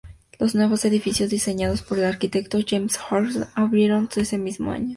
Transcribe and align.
Los 0.39 0.55
nuevos 0.55 0.83
edificios, 0.83 1.29
diseñados 1.29 1.83
por 1.83 1.99
el 1.99 2.05
arquitecto 2.05 2.57
James 2.67 2.97
Fergusson, 2.97 3.45
abrieron 3.53 4.09
ese 4.17 4.39
mismo 4.39 4.71
año. 4.71 4.89